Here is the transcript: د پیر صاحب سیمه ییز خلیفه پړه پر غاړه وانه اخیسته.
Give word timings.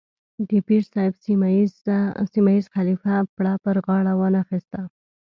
د 0.49 0.51
پیر 0.67 0.83
صاحب 0.93 1.13
سیمه 2.33 2.45
ییز 2.55 2.65
خلیفه 2.75 3.13
پړه 3.35 3.53
پر 3.63 3.75
غاړه 3.85 4.13
وانه 4.19 4.37
اخیسته. 4.43 4.79